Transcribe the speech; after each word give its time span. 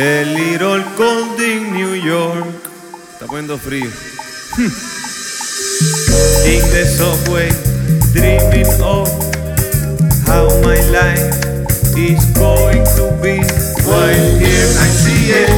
El 0.00 0.32
Little 0.32 0.84
in 1.40 1.72
New 1.72 1.94
York. 1.96 2.46
Está 3.14 3.26
poniendo 3.26 3.58
frío. 3.58 3.90
Hmm. 4.54 4.70
In 6.46 6.62
the 6.70 6.86
subway, 6.86 7.50
dreaming 8.12 8.70
of 8.80 9.08
how 10.24 10.46
my 10.62 10.78
life 10.94 11.34
is 11.96 12.24
going 12.38 12.84
to 12.94 13.10
be. 13.20 13.42
While 13.90 14.38
here 14.38 14.70
I 14.78 14.86
see 14.86 15.32
it. 15.34 15.50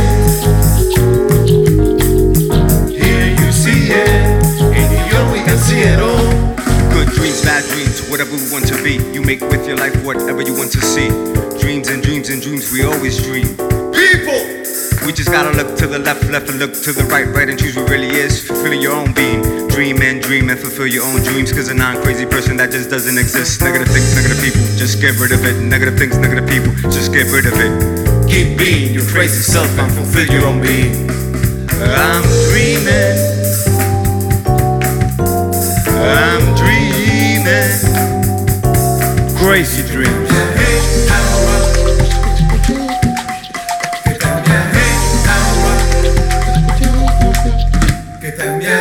Here 2.89 3.37
you 3.37 3.53
see 3.53 3.93
it. 3.93 4.09
In 4.73 4.89
New 4.89 5.05
York 5.13 5.33
we 5.35 5.41
can 5.45 5.59
see 5.59 5.83
it 5.83 6.01
all. 6.01 6.17
Good 6.95 7.13
dreams, 7.13 7.43
bad 7.45 7.63
dreams, 7.69 8.09
whatever 8.09 8.33
we 8.37 8.51
want 8.51 8.67
to 8.69 8.83
be. 8.83 8.95
You 9.13 9.21
make 9.21 9.43
with 9.43 9.67
your 9.67 9.77
life 9.77 10.03
whatever 10.03 10.41
you 10.41 10.55
want 10.55 10.73
to 10.73 10.81
see. 10.81 11.11
Dreams 11.61 11.91
and 11.91 12.03
dreams 12.03 12.31
and 12.31 12.41
dreams, 12.41 12.73
we 12.73 12.85
always 12.85 13.23
dream. 13.23 13.80
We 15.11 15.17
just 15.17 15.33
gotta 15.33 15.51
look 15.59 15.77
to 15.79 15.89
the 15.89 15.99
left, 15.99 16.23
left, 16.31 16.49
and 16.51 16.61
look 16.61 16.73
to 16.73 16.93
the 16.93 17.03
right, 17.11 17.27
right, 17.35 17.49
and 17.49 17.59
choose 17.59 17.75
what 17.75 17.91
really 17.91 18.07
is. 18.07 18.47
Fulfilling 18.47 18.81
your 18.81 18.93
own 18.93 19.13
being. 19.13 19.43
Dream 19.67 20.01
and 20.03 20.23
dream 20.23 20.49
and 20.51 20.57
fulfill 20.57 20.87
your 20.87 21.03
own 21.03 21.21
dreams. 21.25 21.53
Cause 21.53 21.67
a 21.67 21.75
non 21.75 22.01
crazy 22.01 22.25
person 22.27 22.57
that 22.59 22.71
just 22.71 22.91
doesn't 22.91 23.19
exist. 23.19 23.61
Negative 23.61 23.89
things, 23.89 24.15
negative 24.15 24.39
people, 24.39 24.61
just 24.79 25.01
get 25.01 25.19
rid 25.19 25.33
of 25.33 25.45
it. 25.45 25.59
Negative 25.67 25.99
things, 25.99 26.17
negative 26.17 26.47
people, 26.47 26.71
just 26.95 27.13
get 27.13 27.27
rid 27.35 27.47
of 27.47 27.59
it. 27.59 28.31
keep 28.31 28.57
being 28.57 28.95
your 28.95 29.05
crazy 29.05 29.43
self 29.43 29.67
and 29.81 29.91
fulfill 29.91 30.31
your 30.31 30.47
own 30.47 30.63
being. 30.63 30.95
I'm 31.83 32.23
dreaming. 32.47 33.50
Échate 48.41 48.80